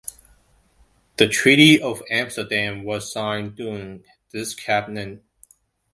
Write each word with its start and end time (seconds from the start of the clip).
The 1.17 1.27
Treaty 1.27 1.79
of 1.79 2.01
Amsterdam 2.09 2.81
was 2.83 3.11
signed 3.11 3.55
during 3.55 4.03
this 4.31 4.55
cabinet. 4.55 5.23